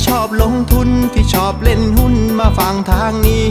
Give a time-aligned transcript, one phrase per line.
[0.00, 3.42] ที่ชอบลงทุนที่ชอบเล่นหุ้นมาฟังทางนี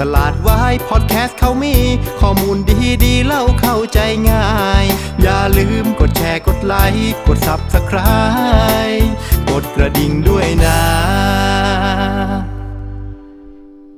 [0.00, 1.76] ตลาดวายพอดแคสต์เขามี
[2.20, 3.98] ข้อมูลดีดีเล่าเข้าใจ
[4.30, 4.48] ง่า
[4.82, 4.84] ย
[5.22, 9.06] อย่าลืมกดแชร์กดไลค์กด Subscribe
[9.50, 10.80] กดกระดิ่งด้วยนะ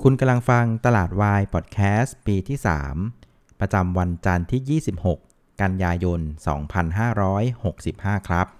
[0.03, 2.59] คุณกำลังฟังตลาดวายพอดแคสต์ปีที่
[3.09, 4.80] 3 ประจำวันจันทร์ที่
[5.16, 6.21] 26 กันยายน
[7.05, 8.59] 2565 ครับ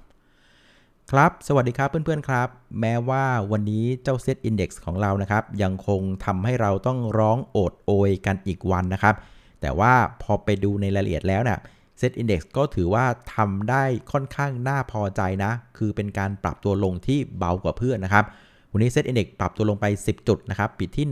[1.11, 2.49] ครับ สวัสดีครับเพื่อนๆครับ
[2.81, 9.15] แม้ว่าวันนี้เจ้า Set Index ของเรานะครับ ยังคงทำให้เราต้องร้องโอดโอยกันอีกวันนะครับ
[9.61, 9.93] แต่ว่า
[10.23, 11.59] พอไปดูในรายละเอียดแล้วเนี่ย
[12.01, 18.25] Set Index ก็ถือว่าทำได้ค่อนข้างน่าพอใจนะ คือเป็นการปรับตัวลงที่เบากว่าเพื่อนนะครับ
[18.73, 21.07] วันนี้ Set Index ปรับตัวลงไป 10 จุดนะครับ ปิดที่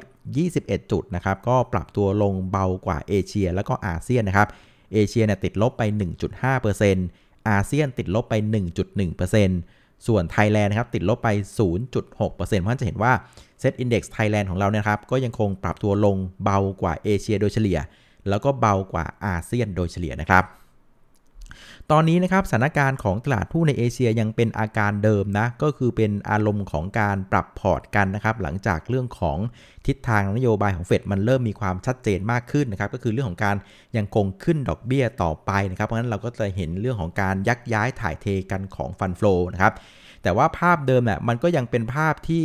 [0.00, 4.48] 1,621 จุดนะครับ ก็ปรับตัวลงเบากว่าเอเชีย แล้วก็อาเซียนนะครับ
[4.92, 5.82] เอเชียเนี่ยติดลบไป
[6.50, 8.34] 1.5% อาเซียนติดลบไป
[9.00, 11.28] 1.1%ส่วนไทยแลนด์นะครับติดลบไป
[11.88, 13.12] 0.6%เพราะฉะนั้นจะเห็นว่า
[13.60, 17.78] เซ็ตอินดี x ไทยแลนด์ของเราเนี่ยครับก็ยังคงปรับตัวลงเบากว่าเอเชียโดยเฉลี่ย
[18.28, 20.44] แล้วก็เบากว่าอาเซียนโดยเฉลี่ยนะครับ
[21.94, 29.38] ตอนนี้นะครับสถานการณ์ของตลาดหุ้นในเอเชียยังเป็นอาการเดิมนะ ก็คือเป็นอารมณ์ของการปรับพอร์ตกันนะครับ หลังจากเรื่องของ
[29.86, 33.56] ทิศทางนโยบายของเฟดมันเริ่มมีความชัดเจนมากขึ้นนะครับ ก็คือเรื่องของการ
[33.96, 39.72] ยังคงขึ้นดอกเบี้ยต่อไปนะครับ เพราะฉะนั้นเราก็จะเห็นเรื่องของการยักย้ายถ่ายเทกันของฟันฟลูนะครับ
[40.22, 42.44] แต่ว่าภาพเดิมเนี่ยมันก็ยังเป็นภาพที่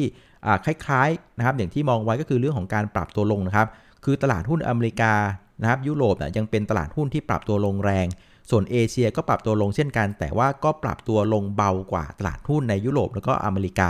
[0.66, 3.68] คล้ายๆนะครับ อย่างที่มองไว้ก็คือเรื่องของการปรับตัวลงนะครับ
[4.04, 5.14] คือตลาดหุ้นอเมริกา
[5.62, 8.08] นะครับยุโรปเนี่ยยังเป็นตลาดหุ้นที่ปรับตัวลงแรง
[8.50, 13.90] ส่วนเอเชียก็ปรับตัวลงเช่นกัน แต่ว่าก็ปรับตัวลงเบากว่าตลาดหุ้นในยุโรปแล้วก็อเมริกา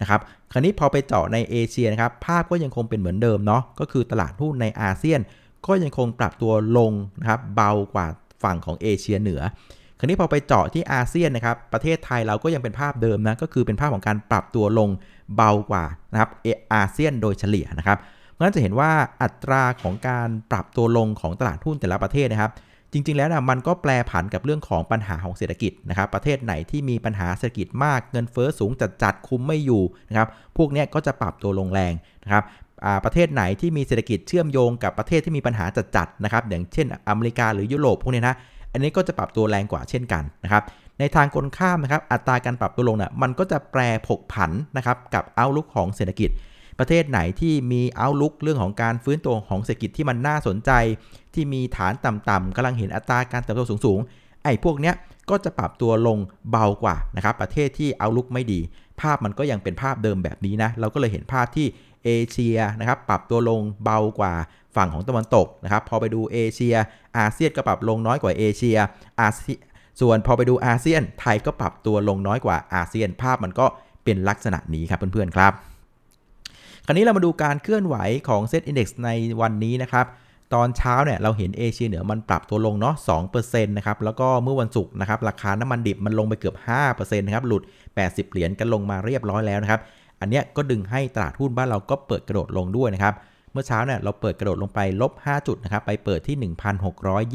[0.00, 0.20] นะครับ
[0.52, 5.20] คราวนี้พอไปเจาะในเอเชียนะครับ ภาพก็ยังคงเป็นเหมือนเดิมเนาะ ก็คือตลาดหุ้นในอาเซียน
[5.66, 8.06] ก็ยังคงปรับตัวลงนะครับเบากว่า
[8.42, 9.42] ฝั่งของเอเชียเหนือ
[9.98, 14.88] คราวนี้พอไปเจาะที่อาเซียนนะครับ ประเทศไทยเราก็ยังเป็นภาพเดิมนะ ก็คือเป็นภาพของการปรับตัวลง
[15.36, 16.30] เบากว่านะครับ
[16.74, 17.98] อาเซียนโดยเฉลี่ยนะครับ
[18.30, 18.90] เพราะฉะนั้นจะเห็นว่า
[19.22, 22.52] อัตราของการปรับตัวลงของตลาดหุ้นแต่ละประเทศนะครับ
[22.92, 31.92] จริง ๆ แล้วนะมันก็แปลผันกับเรื่องของปัญหาของเศรษฐกิจนะครับ ประเทศไหนที่มีปัญหาเศรษฐกิจมากเงินเฟ้อสูงจัดจัดคุมไม่อยู่นะครับ พวกนี้ก็จะปรับตัวลงแรง
[32.24, 32.44] นะครับ
[33.04, 38.36] ประเทศไหนที่มีเศรษฐกิจเชื่อมโยงกับประเทศที่มีปัญหาจัดจัดนะครับ อย่างเช่นอเมริกาหรือยุโรปพวกนี้นะ
[38.72, 40.62] อันนี้ก็จะปรับตัวแรงกว่าเช่นกันนะครับ
[40.98, 46.30] ในทางกลข้ามนะครับอัตราการปรับตัวลงนะ่ะมันก็จะแปรผกผันนะครับกับเอาลุกของเศรษฐกิจ
[46.82, 50.70] ประเทศไหนที่มีเอาลุกเรื่องของการฟื้นตัวของเศรษฐกิจที่มันน่าสนใจ
[51.34, 54.94] ที่มีฐานต่ำๆกำลังเห็นอัตราการเติบโตสูงๆไอ้พวกเนี้ย
[55.30, 56.18] ก็จะปรับตัวลง
[56.50, 58.60] เบากว่านะครับประเทศที่เอาลุกไม่ดี
[59.00, 61.66] ภาพมันก็ยังเป็นภาพเดิมแบบนี้นะเราก็เลยเห็นภาพที่
[62.04, 64.34] เอเชียนะครับปรับตัวลงเบากว่า
[64.76, 66.74] ฝั่งของตะวันตกนะครับพอไปดูเอเชีย
[67.18, 68.78] อาเซียนก็ปรับลงน้อยกว่าเอเชีย
[69.20, 69.58] อาเซีย
[70.00, 73.66] ส่วนพอไปดูอาเซียนไทยก็ปรับตัวลงน้อยกว่าอาเซียนภาพมันก็
[74.04, 75.52] เป็นลักษณะนี้ครับเพื่อนๆครับ
[76.86, 77.96] คราวนี้เรามาดูการเคลื่อนไหว
[78.28, 79.10] ของ Set Index ใน
[79.40, 80.06] วันนี้นะครับ
[80.54, 82.94] ตอนเช้าเนี่ยเราเห็นเอเชียเหนือมันปรับตัวลงเนาะ
[83.34, 86.56] 2%นะครับ แล้วก็เมื่อวันศุกร์นะครับ ราคาน้ำมันดิบมันลงไปเกือบ
[86.88, 87.62] 5%นะครับ หลุด
[87.96, 89.80] 80 เหรียญกันลงมาเรียบร้อยแล้วนะครับ
[90.20, 93.14] อันเนี้ยก็ดึงให้ตลาดหุ้นบ้านเราก็เปิดกระโดดลงด้วยนะครับ
[93.52, 96.52] เมื่อเช้าเนี่ยเราเปิดกระโดดลงไปลบ 5 จุดนะครับ ไปเปิดที่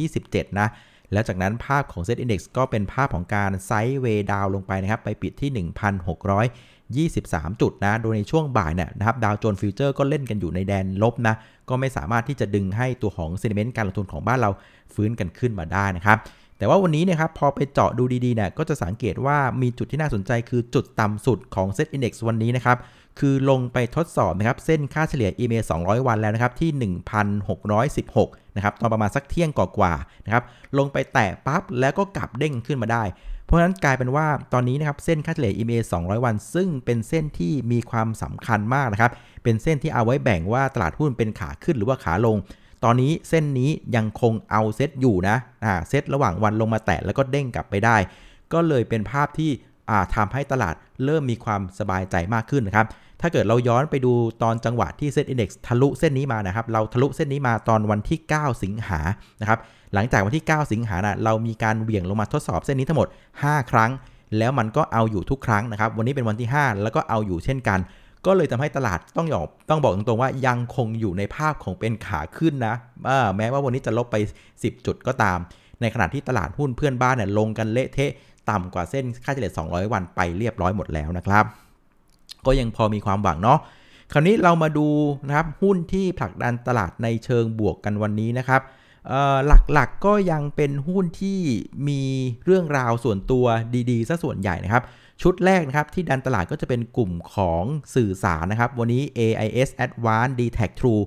[0.10, 0.68] 1,627 นะ
[1.14, 5.50] แล้วจากนั้นภาพของ Set Index ก็เป็นภาพของการ sideway down ลงไปนะครับ ไปปิดที่
[6.96, 11.36] 23 จุดนะ โดยในช่วงบ่ายเนี่ยนะครับ ดาวโจนส์ฟิวเจอร์ก็เล่นกันอยู่ในแดนลบนะ
[11.70, 14.50] ก็ไม่สามารถที่จะดึงให้ตัวของ sentiment การลงทุนของบ้านเรา
[14.94, 16.18] ฟื้นกันขึ้นมาได้นะครับ
[16.58, 22.78] แต่ว่าวันนี้เนี่ยครับ พอไปเจาะดูดีๆเนี่ย ก็จะสังเกตว่ามีจุดที่น่าสนใจคือจุดต่ำสุดของ Set Index วันนี้นะครับ
[23.20, 26.94] คือลงไปทดสอบนะครับเส้นค่าเฉลี่ย EMA 200 วันแล้วนะครับที่
[27.44, 30.44] 1,616 นะครับ ตอนประมาณสักเที่ยงกว่าๆนะครับ
[30.78, 33.04] ลงไปแตะปั๊บแล้วก็กลับเด้งขึ้นมาได้
[33.48, 39.12] เพราะฉะนั้นกลายเป็นว่าตอนนี้นะครับเส้นค่าเฉลี่ย EMA 200 วัน ซึ่งเป็นเส้นที่มีความสำคัญมากนะครับ
[39.44, 42.38] เป็นเส้นที่เอาไว้แบ่งว่าตลาดหุ้นเป็นขาขึ้นหรือว่าขาลง
[42.84, 47.98] ตอนนี้เส้นนี้ยังคงเอาเซตอยู่นะอ่าเซตระหว่างวันลงมาแตะแล้วก็เด้งกลับไปได้
[48.54, 49.52] ก็เลยเป็นภาพที่
[50.16, 52.88] ทำให้ตลาดเริ่มมีความสบายใจมากขึ้นนะครับ
[53.22, 59.00] ถ้าเกิดเราย้อนไปดูตอนจังหวะที่เซ็ตอินดี x ทะลุเส้นนี้มานะครับ เราทะลุเส้นนี้มาตอนวันที่ 9 สิงหา
[59.42, 59.60] นะครับ
[59.94, 63.08] หลังจากวันที่ 9 สิงหานะเรามีการเหวี่ยงลงมาทดสอบเส้นนี้ทั้งหมด
[63.40, 63.92] 5 ครั้ง
[64.38, 67.80] แล้วมันก็เอาอยู่ทุกครั้งนะครับ วันนี้เป็นวันที่ 5 แล้วก็เอาอยู่เช่นกัน
[68.26, 72.76] ก็เลยทำให้ตลาดต้องยอมต้องบอกตรงๆว่ายังคงอยู่ในภาพของเป็นขาขึ้นนะ
[73.38, 74.16] แม้ว่าวันนี้จะลบไป
[74.52, 75.38] 10 จุดก็ตาม
[75.82, 78.12] ในขณะที่ตลาดหุ้นเพื่อนบ้านเนี่ยลงกันเละเทะ
[78.50, 81.46] ต่ำกว่าเส้นค่าเฉลี่ย200 วันไปเรียบร้อยหมดแล้วนะครับ
[82.46, 83.60] ก็ยังพอมีความหวังเนาะ
[84.12, 84.88] คราวนี้เรามาดู
[85.28, 88.62] นะครับหุ้นที่ผลักดันตลาดในเชิงบวกกันวันนี้นะครับ
[89.74, 91.40] หลักๆก็ยังเป็นหุ้นที่
[91.88, 92.02] มี
[92.46, 93.46] เรื่องราวส่วนตัว
[93.92, 94.84] ดีๆซะส่วนใหญ่นะครับ
[95.22, 97.64] ชุดแรกนะครับที่ดันตลาดก็จะเป็นกลุ่มของ
[97.96, 101.04] สื่อสารนะครับ วันนี้ AIS Advanced d t a c True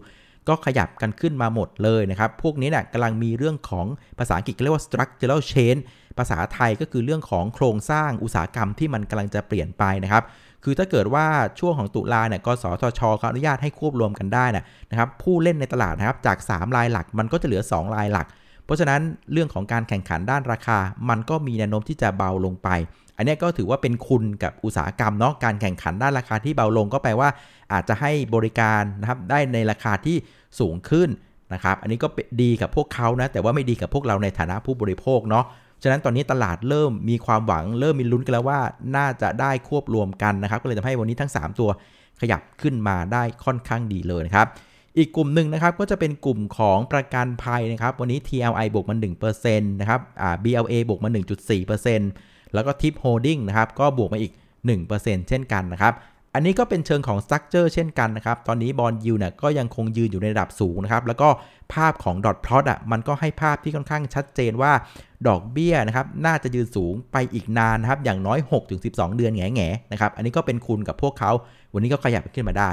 [0.49, 3.87] ก็ขยับกันขึ้นมาหมดเลยนะครับ พวกนี้เนี่ยกำลังมีเรื่องของ
[4.19, 5.81] ภาษาอังกฤษเรียกว่า structural change
[6.19, 10.23] ภาษาไทยก็คือเรื่องของโครงสร้างอุตสาหกรรมที่มันกำลังจะเปลี่ยนไปนะครับ
[10.65, 11.27] คือถ้าเกิดว่า
[11.61, 14.45] ช่วงของตุลาเนี่ยกสทชเขาอนุญาตให้ควบรวมกันได้
[14.91, 18.27] นะครับผู้เล่นในตลาดนะครับจาก 3 รายหลักมันก็จะเหลือ 2 รายหลัก
[18.65, 19.01] เพราะฉะนั้น
[19.33, 20.79] เรื่องของการแข่งขันด้านราคา
[21.09, 22.69] มันก็มีแนวโน้มที่จะเบาลงไป
[23.17, 27.29] อันนี้ก็ถือว่าเป็นคุณกับอุตสาหกรรมเนาะการแข่งขันด้านราคาที่เบาลงก็แปลว่า
[27.73, 30.17] อาจจะให้บริการนะครับได้ในราคาที่
[30.61, 31.09] สูงขึ้น
[31.55, 32.09] นะครับอันนี้ก็
[32.43, 35.45] ดีกับพวกเขานะแต่ว่าไม่ดีกับพวกเราในฐานะผู้บริโภคเนาะ
[35.83, 38.61] ฉะนั้นตอนนี้ตลาดเริ่มมีความหวังเริ่มมีลุ้นกันแล้วว่า
[38.97, 41.71] น่าจะได้ควบรวมกันนะครับ ก็เลยทำให้วันนี้ทั้ง 3 ตัว
[42.21, 44.47] ขยับขึ้นมาได้ค่อนข้างดีเลยนะครับ
[44.99, 48.97] อีกกลุ่มหนึ่งนะครับก็จะเป็นกลุ่มของประกันภัยนะครับ วันนี้ TLI บวกมา
[49.33, 51.11] 1%นะครับอ่า BLA บวกมา
[51.63, 54.33] 1.4%แล้วก็ Tip Holding นะครับก็บวกมาอีก
[54.77, 55.95] 1%เช่นกันนะครับ
[56.35, 61.29] อันนี้ก็เป็นเชิงของ structure เช่นกันนะครับ ตอนนี้ bond yield เนี่ยก็ยังคงยืนอยู่ในระดับสูงนะครับ แล้วก็
[61.75, 64.73] ภาพของ dot plot อะมันก็ให้ภาพที่ค่อนข้างชัดเจนว่า
[65.29, 68.39] ดอกเบี้ยนะครับน่าจะยืนสูงไปอีกนานนะครับ อย่างน้อย
[68.79, 71.31] 6-12 เดือนแง่แง่นะครับ อันนี้ก็เป็นคุณกับพวกเขา
[71.73, 72.71] วันนี้ก็ขยับขึ้นมาได้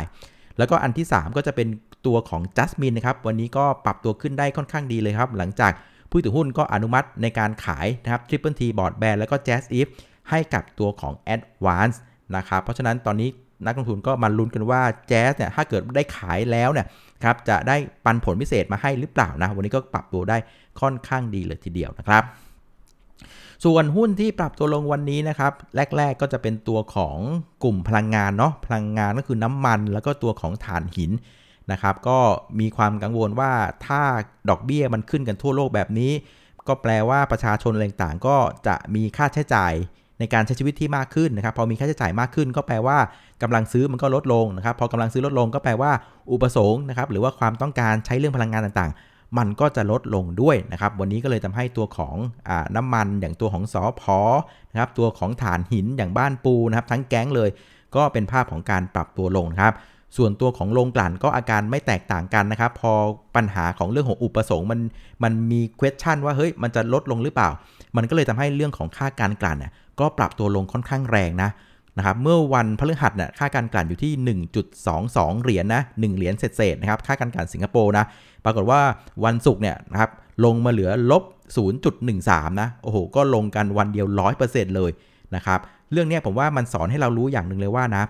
[0.57, 1.67] แล้วก็อันที่ 3 ก็จะเป็น
[2.07, 5.71] ตัวของจัสมินนะครับ วันนี้ก็ปรับตัวขึ้นได้ค่อนข้างดีเลยครับ หลังจาก
[6.09, 9.87] ผู้ถือหุ้นก็อนุมัติในการขายนะครับ Triple T Board Band แล้วก็ Jazz If
[10.29, 11.97] ให้กับตัวของ Advance
[12.35, 13.29] นะครับ เพราะฉะนั้นตอนนี้
[13.65, 16.87] นักลงทุนก็มาลุ้นกันว่าแจ๊สเนี่ยถ้าเกิดได้ขายแล้วเนี่ย
[17.23, 17.75] ครับจะได้
[18.05, 20.37] ปันผลพิเศษมาให้หรือเปล่านะ วันนี้ก็ปรับตัวได้
[20.81, 22.23] ค่อนข้างดีเลยทีเดียวนะครับ
[23.65, 25.51] ส่วนหุ้นที่ปรับตัวลงวันนี้นะครับ
[25.97, 27.17] แรก ๆก็จะเป็นตัวของ
[27.63, 31.11] กลุ่มพลังงานเนาะพลังงานก็คือน้ำมัน แล้วก็ตัวของถ่านหิน
[31.71, 32.19] นะครับ ก็
[32.59, 33.53] มีความกังวลว่า
[33.85, 34.01] ถ้า
[34.49, 36.11] ดอกเบี้ยมันขึ้นกันทั่วโลกแบบนี้
[36.67, 38.37] ก็แปลว่าประชาชนต่างๆก็
[38.67, 39.73] จะมีค่าใช้จ่าย
[40.19, 42.97] ในการใช้ชีวิตที่มากขึ้นนะครับ พอมีค่าใช้จ่ายมากขึ้น ก็แปลว่า
[43.41, 45.91] กำลังซื้อมันก็ลดลงนะครับ พอกำลังซื้อลดลงก็แปลว่า
[46.31, 52.15] อุปสงค์นะครับ หรือว่าความต้องการใช้เรื่องพลังงานต่างๆ มันก็จะลดลงด้วยนะครับ วันนี้ก็เลยทำให้ตัวของ
[52.49, 54.19] อน้ำมันอย่างตัวของสอพอ
[54.71, 57.49] นะครับ ตัวของฐานหินอย่างบ้านปูนะครับ ทั้งแก๊งเลย
[57.95, 59.75] ก็เป็นภาพของการปรับตัวลงครับ
[60.17, 62.91] ส่วนตัวของโรงกลั่นก็อาการไม่แตกต่างกันนะครับ พอ
[63.35, 64.79] ปัญหาของเรื่องของอุปสงค์มัน
[65.23, 67.49] มันมี question ว่าเฮ้ยมันจะลดลงหรือเปล่า
[67.97, 71.49] มันก็เลยทำให้เรื่องของค่าการกลั่นเนี่ย ก็ปรับตัวลงค่อนข้างแรงนะ
[71.97, 74.11] นะครับเมื่อวันพฤหัสเนี่ยค่าการกลั่นอยู่ที่
[74.77, 78.05] 1.22 เหรียญนนะ1เหรียญเศษๆนะครับค่าการกลั่นสิงคโปร์นะ
[78.45, 78.79] ปรากฏว่า
[79.25, 80.11] วันศุกร์เนี่ยนะครับ
[80.45, 81.23] ลงมาเหลือลบ
[81.91, 84.07] 0.13 นะโอ้โห ก็ลงกันวันเดียว
[84.41, 84.91] 100%เลย
[85.35, 85.59] นะครับ
[85.91, 88.03] เรื่องนี้ผมว่ามันสอนให้เรารู้อย่างหนึ่งเลยว่านะ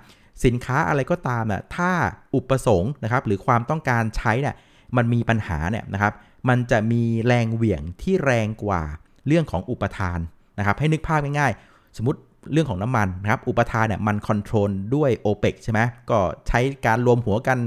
[0.46, 1.92] สินค้าอะไรก็ตามน่ะถ้า
[2.36, 4.56] อุปสงค์นะครับหรือความต้องการใช้เนี่ย
[4.98, 6.14] มันมีปัญหาเนี่ยนะครับ
[6.50, 8.84] มันจะมีแรงเหวี่ยงที่แรงกว่า
[9.28, 10.20] เรื่องของอุปทาน
[10.60, 12.20] นะครับให้นึกภาพง่ายๆ สมมติ
[12.54, 15.80] เรื่องของน้ำมันนะครับ อุปทานเนี่ยมันคอนโทรลด้วย o p e ปใช่ไหม
[16.10, 16.18] ก็
[16.48, 17.58] ใช้การรวมหัวกัน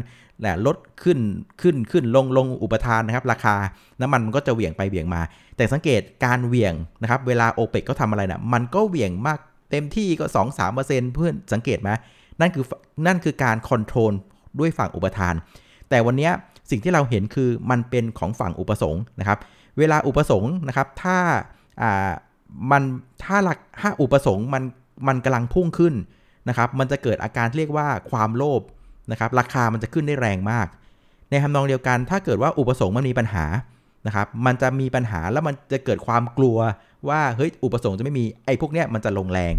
[0.40, 1.18] แหละลดขึ้น
[1.60, 3.54] ขึ้นขึ้นลงลงอุปทานนะครับ ราคา
[4.00, 5.22] น้ำมันมันก็จะเหวี่ยงไปเหวี่ยงมา
[5.56, 9.38] แต่สังเกตการเหวี่ยงนะครับ เวลา o p e ปเขาทำอะไรนะมันก็เหวี่ยงมาก
[9.70, 10.24] เต็มที่ก็
[10.70, 11.90] 2-3%เพื่อนสังเกตไหม
[12.40, 12.64] นั่นคือ
[13.06, 14.12] นั่นคือการคอนโทรล
[14.58, 15.34] ด้วยฝั่งอุปทาน
[15.90, 16.30] แต่วันนี้
[16.70, 19.38] สิ่งที่เราเห็นคือมันเป็นของฝั่งอุปสงค์นะครับ
[19.78, 21.18] เวลาอุปสงค์นะครับ ถ้า
[22.70, 22.82] มัน
[23.24, 24.62] ถ้าหลักถ้าอุปสงค์มัน
[25.08, 25.94] มันกำลังพุ่งขึ้น
[26.48, 28.60] นะครับ มันจะเกิดอาการเรียกว่าความโลภ
[29.10, 30.66] นะครับ ราคามันจะขึ้นได้แรงมาก
[31.30, 33.44] ในทำนองเดียวกัน ถ้าเกิดว่าอุปสงค์มันมีปัญหา
[34.06, 36.58] นะครับ มันจะมีปัญหาแล้วมันจะเกิดความกลัว
[37.08, 39.54] ว่าเฮ้ยอุปสงค์จะไม่มีไอ้พวกเนี้ยมันจะลงแรง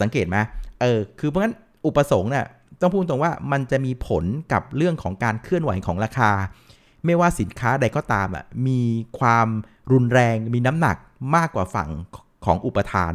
[0.00, 0.36] สังเกตไหม
[0.80, 1.54] เออคือเพราะงั้น
[1.86, 2.46] อุปสงค์เนี่ย
[2.80, 6.30] ต้องพูดตรงว่ามันจะมีผลกับเรื่องของการเคลื่อนไหวของราคา
[7.04, 8.80] ไม่ว่าสินค้าใดก็ตามอะมี
[9.18, 9.48] ความ
[9.92, 10.96] รุนแรงมีน้ำหนัก
[11.34, 11.90] มากกว่าฝั่ง
[12.44, 13.12] ของอุปทาน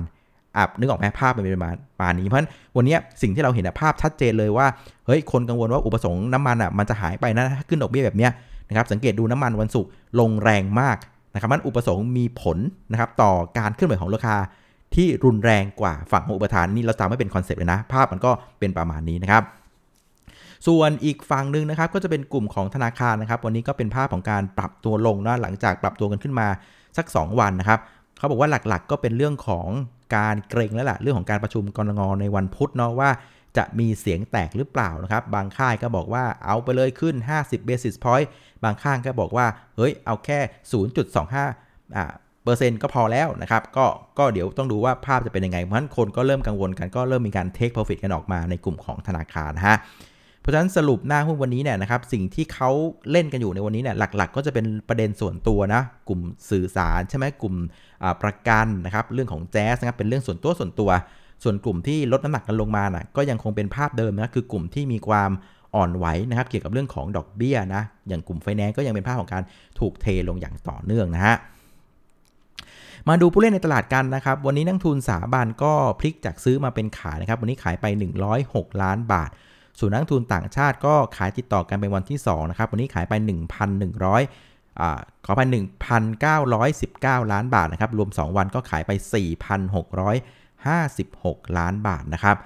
[0.58, 4.68] อับนึกออกไหมภาพเป็นประมาณปานนี้เพราะฉะนั้นวันนี้สิ่งที่เราเห็นภาพชัดเจนเลยว่า
[5.06, 8.32] เฮ้ยคนกังวลว่าอุปสงค์น้ำมันอะมันจะหายไปนะถ้าขึ้นดอกเบี้ยแบบเนี้ย
[8.70, 10.98] นะครับสังเกตดูน้ำมันวันศุกร์ลงแรงมาก
[11.34, 12.58] นะครับมันอุปสงค์มีผล
[12.92, 14.36] นะครับต่อการเคลื่อนไหวของราคา
[14.96, 19.44] ที่รุนแรงกว่าฝั่งของอุปทานนี่เราจำไม่เป็นคอนเซปต์เลยนะ ภาพมันก็เป็นประมาณนี้นะครับ
[20.68, 26.48] ส่วนอีกฝั่งหนึ่งนะครับก็จะเป็นกลุ่มของธนาคารนะครับ วันนี้ก็เป็นภาพของการปรับตัวลงนะหลังจากปรับตัวกันขึ้นมา
[26.98, 27.80] สัก 2 วันนะครับ
[28.18, 29.68] เขาบอกว่าหลักๆ ก็เป็นเรื่องของ
[30.18, 33.10] การเกรงแล้วล่ะ เรื่องของการประชุมกรงงในวันพุธเนาะว่า
[33.58, 38.28] จะมีเสียงแตกหรือเปล่านะครับ บางค่ายก็บอกว่าเอาไปเลยขึ้น 50 basis point
[38.64, 39.46] บางข้างก็บอกว่า
[39.78, 40.40] เฮ้ย เอาแค่
[41.18, 42.06] 0.25อ่า
[42.44, 43.86] เปอร์เซ็นต์ก็พอแล้วนะครับ ก็
[44.18, 49.78] ก็เดี๋ยวต้องดูว่าภาพจะเป็นยังไงเพราะฉะนั้นคนก็เริ่มกังวลกันก็เริ่มมีการเทคโปรฟิตกันออกมาในกลุ่มของธนาคารนะฮะ
[50.46, 52.70] เพราะฉะนั้นสรุปหน้าหุ้นวันนี้เนี่ยนะครับสิ่งที่เขา
[53.12, 57.56] เล่นกันอยู่ในวันนี้เนี่ยหลัก ๆ ก็จะเป็นประเด็นส่วนตัวนะกลุ่มสื่อสารใช่ไหมกลุ่ม
[58.24, 60.90] ประกันนะครับเรื่องของแจ๊สนะครับเป็นเรื่องส่วนตัวส่วนตัว
[61.44, 65.32] ส่วนกลุ่มที่ลดน้ำหนักกันลงมานะก็ยังคงเป็นภาพเดิมนะคือกลุ่มที่มีความ
[65.76, 69.44] อ่อนไหวนะครับเกี่ยวกับเรื่องของดอกเบี้ยนะอย่างกลุ่มไฟแนนซ์ก็ยังเป็นภาพของการ
[69.80, 71.36] ถูกเทลงอย่างต่อเนื่องนะฮะ
[73.10, 77.86] มาดูผู้เล่นในตลาดกันนะครับ วันนี้นักทุนสาบันก็พลิกจากซื้อมาเป็นขายนะครับ วันนี้ขายไป
[78.34, 79.30] 106 ล้านบาท
[79.80, 83.14] ส่วนนักทุนต่างชาติก็ขายติดต่อกันเป็นวันที่2นะครับวันนี้ขายไป
[83.96, 85.42] 1,100อ่าขอไป
[86.02, 88.92] 1,919 ล้านบาทนะครับ รวม 2 วันก็ขายไป
[90.64, 92.38] 4,656 ล้านบาทนะครับ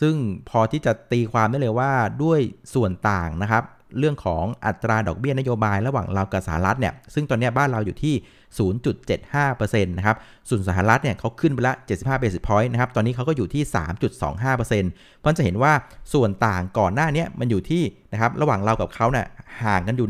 [0.00, 0.14] ซึ่ง
[0.48, 2.40] พอที่จะตีความได้เลยว่าด้วย
[2.74, 3.64] ส่วนต่างนะครับ
[3.98, 8.14] เรื่องของอัตราดอกเบี้ยนโยบายระหว่างเรากับสหรัฐเนี่ย ซึ่งตอนนี้บ้านเราอยู่ที่
[8.56, 10.16] 0.75%นะครับ
[10.48, 13.62] ส่วนสหรัฐเนี่ยเขาขึ้นไปละ 75 basis point นะครับ ตอนนี้เขาก็อยู่ที่
[14.26, 15.72] 3.25%เพราะจะเห็นว่า
[16.12, 17.82] ส่วนต่างก่อนหน้านี้มันอยู่ที่
[18.12, 19.26] นะครับระหว่างเรากับเขาเนี่ย
[19.62, 20.08] ห่างกันอยู่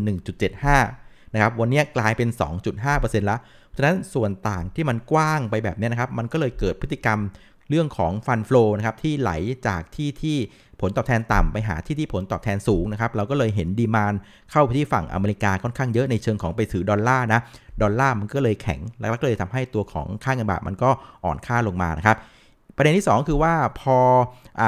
[0.66, 2.28] 1.75 นะครับ วันนี้กลายเป็น
[2.78, 3.40] 2.5%แล้ว
[3.76, 7.20] ฉะนั้นส่วนต่างที่มันกว้างไปแบบนี้นะครับ มันก็เลยเกิดพฤติกรรม
[7.70, 9.32] เรื่องของฟันฟลูนะครับที่ไหล
[9.68, 10.36] จากที่ที่
[10.80, 14.14] ผลตอบแทนต่ำไปหาที่ที่ผลตอบแทนสูงนะครับเราก็เลยเห็นดีมาน
[14.50, 17.40] เข้าไปที่ฝั่งอเมริกาค่อนข้างเยอะในเชิงของไปถือดอลลาร์นะ
[17.82, 20.90] ดอลลาร์มันก็เลยแข็ง แล้วก็เลยทำให้ตัวของค่าเงินบาทมันก็
[21.24, 22.16] อ่อนค่าลงมานะครับ
[22.76, 23.96] ประเด็นที่ 2 คือว่าพอ
[24.60, 24.62] อ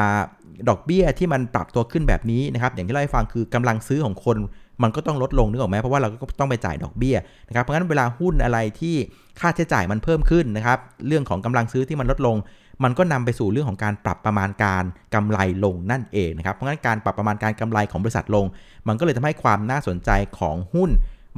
[0.68, 4.36] ดอกเบี้ยที่มันปรับตัวขึ้นแบบนี้นะครับอย่างที่เล่าให้ฟังคือกำลังซื้อของคน
[4.82, 7.16] มันก็ต้องลดลงนึกออกไหมเพราะว่าเราก็ต้องไปจ่ายดอกเบี้ย
[7.48, 8.96] นะครับเพราะฉะนั้นเวลาหุ้นอะไรที่
[9.40, 12.36] ค่าใช้จ่ายมันเพิ่มขึ้นนะครับเรื่องของกำลังซื้อที่มันลดลง
[12.84, 18.46] มันก็นำไปสู่เรื่องของการปรับประมาณการกำไรลงนั่นเองนะครับเพราะฉะนั้นการปรับประมาณการกำไรของบริษัทลง
[18.88, 20.90] มันก็เลยทำให้ความน่าสนใจของหุ้น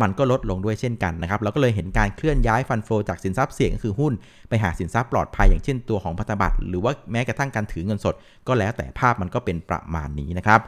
[0.02, 4.12] มันก็ลดลงด้วยเช่นกันนะครับเราก็เลยเห็นการเคลื่อนย้ายฟันโฟจากสินทรัพย์เสี่ยงคือหุ้น
[4.48, 8.14] ไปหาสินทรัพย์ปลอดภัยอย่างเช่นตัวของพันธบัตรหรือว่าแม้กระทั่งการถือเงินสด
[8.46, 10.60] ก็แล้วแต่ภาพมันก็เป็นประมาณนี้นะครับ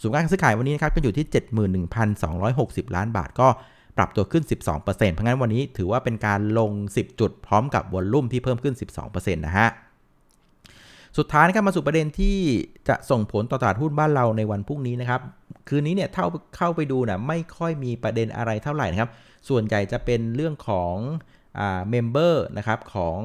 [0.00, 1.26] ส่วนการซื้อขายวันนี้นะครับก็อยู่ที่
[2.30, 3.48] 71,260 ล้านบาทก็
[3.96, 9.68] ปรับตัวขึ้น 12%เพราะงั้นวันนี้ถือว่าเป็นการลง 10 จุดพร้อมกับวอลลุ่มที่เพิ่มขึ้น 12%นะฮะ
[11.16, 12.36] สุดท้ายนะครับมาสู่ประเด็นที่
[12.88, 15.20] จะส่งผลต่อตลาดหุ้นบ้านเราในวันพรุ่งนี้นะครับ
[15.68, 19.10] คืนนี้เนี่ยเท่าเข้าไปดูนะไม่ค่อยมีประเด็นอะไรเท่าไหร่นะครับ
[19.48, 20.94] ส่วนใหญ่จะเป็นเรื่องของ
[21.90, 23.18] เมมเบอร์นะครับของ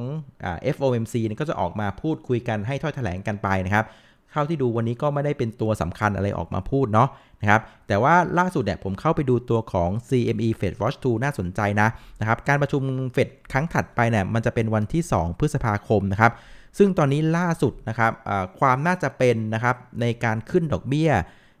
[0.44, 3.84] อ่า FOMC เนี่ยก็จะออกมาพูดคุยกันให้ถ้อยแถลงกันไปนะครับ
[4.32, 7.08] เท่าที่ดูวันนี้ก็ไม่ได้เป็นตัวสำคัญอะไรออกมาพูดเนาะ
[7.40, 11.88] นะครับแต่ว่าล่าสุดเนี่ยผมเข้าไปดูตัวของ CME Fed Watch 2 น่าสนใจนะ
[12.20, 12.82] นะครับการประชุม
[13.12, 16.32] เฟดครั้งถัดไปเนี่ยมันจะเป็นวันที่ 2 พฤษภาคมนะครับ
[16.78, 18.12] ซึ่งตอนนี้ล่าสุดนะครับ
[18.60, 21.10] ความน่าจะเป็นนะครับในการขึ้นดอกเบี้ย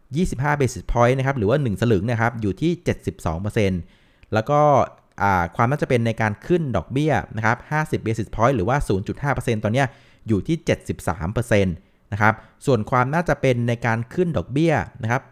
[0.06, 2.72] 25 basis point นะครับหรือว่า 1 สลึงนะครับอยู่ที่
[3.52, 4.60] 72%แล้วก็
[5.56, 7.56] ความน่าจะเป็นในการขึ้นดอกเบี้ยนะครับ
[8.00, 8.76] 50 basis point หรือว่า
[9.20, 9.84] 0.5%ตอนนี้
[10.28, 10.56] อยู่ที่
[11.14, 12.34] 73%นะครับ
[12.66, 15.22] ส่วนความน่าจะเป็นในการขึ้นดอกเบี้ยนะครับ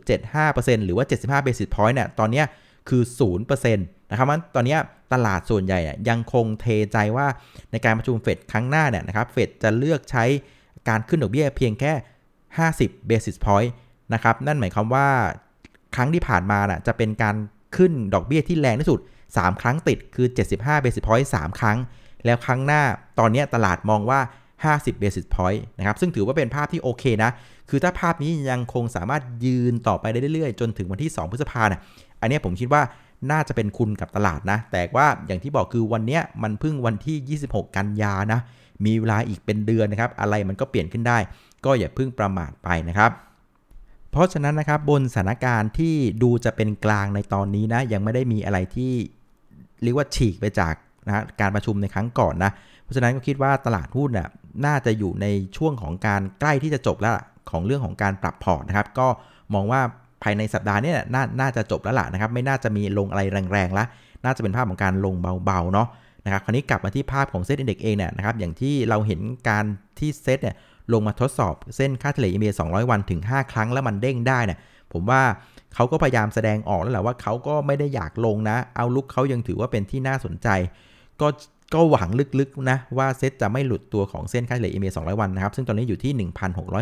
[0.00, 2.42] 0.75%หรือว่า 75 basis point เนี่ยตอนนี้
[2.88, 3.02] คือ
[3.36, 4.76] 0%นะครับมันตอนนี้
[5.12, 7.26] ตลาดส่วนใหญ่ยังคงเทใจว่า
[7.70, 10.24] ในการประชุมเฟดครั้งหน้าเนี่ยนะครับเฟดจะเลือกใช้
[10.88, 11.92] การขึ้นดอกเบี้ยเพียงแค่
[12.50, 13.70] 50 basis point
[14.14, 15.08] นะครับนั่นหมายความว่า
[15.96, 17.36] ครั้งที่ผ่านมาน่ะจะเป็นการ
[17.76, 19.00] ขึ้นดอกเบี้ยที่แรงที่สุด
[19.30, 20.26] 3 ครั้งติดคือ
[20.56, 21.78] 75 basis point 3 ครั้ง
[22.24, 22.82] แล้วครั้งหน้า
[23.18, 24.20] ตอนนี้ตลาดมองว่า
[24.64, 27.30] 50 basis point นะครับซึ่งถือว่าเป็นภาพที่โอเคนะ
[27.68, 31.80] คือถ้าภาพนี้ยังคงสามารถยืนต่อไปได้เรื่อยๆ จนถึงวันที่ 2 พฤษภาเนี่ย
[32.20, 32.82] อันนี้ผมคิดว่า
[33.30, 38.40] น่าจะเป็นคุณกับตลาดนะ แต่ว่าอย่างที่บอกคือวันนี้มันเพิ่งวันที่ 26 กันยานะ
[38.84, 41.18] มีเวลาอีกเป็นเดือนนะครับ อะไรมันก็เปลี่ยนขึ้นได้
[41.64, 43.10] ก็อย่าเพิ่งประมาทไปนะครับ
[44.10, 48.92] เพราะฉะนั้นนะครับบนสถานการณ์ที่ดูจะเป็นกลางในตอนนี้นะ ยังไม่ได้มีอะไรที่
[49.82, 50.74] เรียกว่าฉีกไปจาก
[51.06, 52.50] นะการประชุมในครั้งก่อนนะ
[52.82, 54.28] เพราะฉะนั้นก็คิดว่าตลาดหุ้นน่ะ
[54.66, 57.14] น่าจะอยู่ในช่วงของการใกล้ที่จะจบแล้ว
[57.50, 59.08] ของเรื่องของการปรับพอร์ตนะครับก็
[59.54, 59.80] มองว่า
[60.22, 63.22] ภายในสัปดาห์นี้น่าน่าจะจบแล้วล่ะนะครับไม่น่าจะมีลงอะไร
[63.52, 63.86] แรงๆแล้ว
[64.24, 65.88] น่าจะเป็นภาพของการลงเบาๆเนาะ
[66.24, 69.64] นะครับคราวนี้กลับมาที่ภาพของ SET Index เองเนี่ยนะครับอย่างที่เราเห็นการ
[69.98, 70.56] ที่เซ็ตเนี่ย
[70.92, 74.58] ลงมาทดสอบเส้นค่าเฉลี่ย EMA 200 วันถึง 5 ครั้งแล้วมันเด้งได้เนี่ย
[74.92, 75.22] ผมว่า
[75.74, 80.48] เขาก็พยายามแสดงออกแล้วแหละว่าเขาก็ไม่ได้อยากลงนะ outlook เขายังถือว่าเป็นที่น่าสนใจ
[81.20, 81.28] ก็
[81.74, 82.08] ก็หวัง
[82.40, 86.30] ลึกๆนะว่าเซตจะไม่หลุดตัวของเส้นค่าเฉลี่ย EMA 200 วันนะครับ ซึ่งตอนนี้อยู่ที่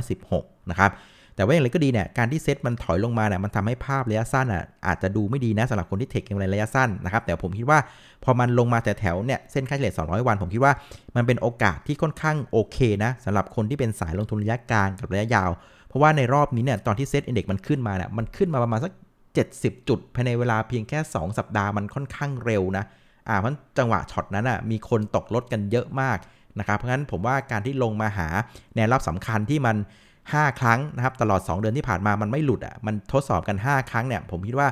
[0.04, 0.92] 1,616 นะครับ
[1.36, 7.78] แต่ว่าอย่างไรก็ดีเนี่ยการที่เซตมันถอยลงมาเนี่ยมันทำให้ภาพระยะสั้นอะอาจจะดูไม่ดีนะสำหรับคนที่ take กำไรระยะสั้นนะครับ แต่ผมคิดว่า
[8.24, 10.72] พอมันลงมาแต่แถวเนี่ยเส้นค่าเฉลี่ย 200 วัน ผมคิดว่า
[11.16, 15.50] มันเป็นโอกาสที่ค่อนข้างโอเคนะสำหรับคนที่เป็นสายลงทุนระยะกลางกับระยะยาว
[15.88, 18.92] เพราะว่าในรอบนี้เนี่ยตอนที่ SET Index มันขึ้นมาเนี่ยมันขึ้นมาประมาณสัก
[19.40, 22.84] 70 จุดภายในเวลาเพียงแค่ 2 สัปดาห์มันค่อนข้างเร็วนะ
[23.28, 26.18] อ่าเพราะจังหวะช็อตนั้นอะมีคนตกรถกันเยอะมาก
[26.58, 28.28] นะครับเพราะงั้นผมว่าการที่ลงมาหา
[28.74, 29.76] แนวรับสำคัญที่มัน
[30.22, 34.68] 5 ครั้งนะครับตลอด 2 เดือนที่ผ่านมามันไม่หลุดอะมันทดสอบกัน 5 ครั้งเนี่ยผมคิดว่า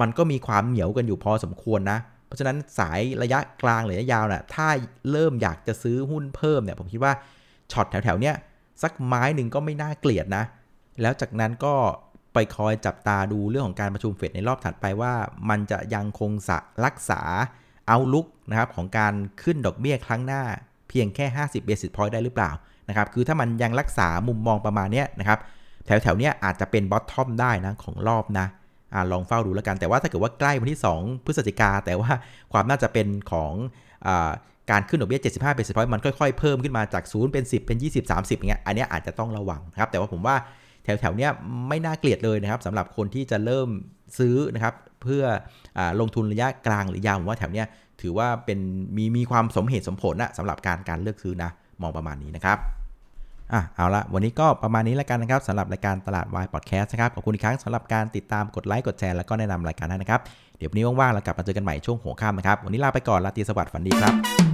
[0.00, 4.68] มันก็มีความเหนียวกันอยู่พอสมควรนะ เพราะฉะนั้นสายระยะกลางหรือระยะยาวน่ะถ้า
[5.10, 7.12] เริ่มอยากจะซื้อหุ้นเพิ่มเนี่ยผมคิดว่า
[7.72, 8.34] ช็อตแถวๆเนี้ย
[8.82, 10.44] สักไม้หนึ่งก็ไม่น่าเกลียดนะ
[11.02, 11.74] แล้วจากนั้นก็
[12.34, 15.12] ไปคอยจับตาดูเรื่องของการประชุมเฟดในรอบถัดไปว่า
[15.50, 17.22] มันจะยังคงสะรักษา
[17.88, 20.42] เอาลุกนะครับของการขึ้นดอกเบี้ยครั้งหน้า
[20.88, 22.50] เพียงแค่ 50 basis point ได้หรือเปล่า
[22.88, 25.38] นะครับคือถ้ามันยังรักษามุมมองประมาณนี้นะครับ
[25.86, 28.46] แถวๆเนี้ยอาจจะเป็นบอททอมได้นะของรอบนะ
[28.92, 32.10] อลองเฝ้าดูแล้วกัน แต่ว่าถ้าเกิดว่าใกล้วันที่ 2 พฤศจิกา แต่ว่า
[32.52, 33.52] ความน่าจะเป็นของ
[34.06, 34.08] อ
[34.70, 40.36] การขึ้นดอกเบี้ย 75 basis point มันค่อยๆ เพิ่มขึ้นมาจาก 0 เป็น 10 เป็น 20 30อย่างเงี้ยอันนี้อาจจะต้องระวังนะครับแต่ว่าผมว่า
[40.84, 41.30] แถวๆเนี้ย
[41.68, 43.68] ไม่น่าเกลียดเลยนะครับสำหรับคนที่จะเริ่ม
[44.18, 45.24] ซื้อนะครับ เพื่อ
[45.78, 47.66] อลงทุนระยะกลางหรือยาวผมว่าแถวเนี้ย
[48.00, 48.58] ถือว่าเป็น
[48.96, 51.50] มีมีความสมเหตุสมผลนะสำหรับการการเลือกซื้อนะ
[51.82, 52.58] มองประมาณนี้นะครับ
[53.52, 60.20] อะเอาละวันนี้ก็ประมาณนี้แล้วกันนะครับสำหรับรายการตลาดวายพอดแคสต์นะครับขอบคุณอีกครั้งสำหรับการติดตามกดไลค์กดแชร์แล้วก็แนะนำรายการให้นะครับ
[60.58, 64.53] เดี๋ยววันนี้ว่างๆเรากลับมาเจอกันใหม่ช่วงหัวค่ำนะครับวันนี้ลาไปก่อนลาตีสวัสดิ์ฝันดีครับ